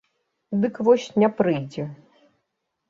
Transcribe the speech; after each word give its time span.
Дык 0.63 0.81
вось 0.89 1.07
не 1.25 1.31
прыйдзе. 1.43 1.83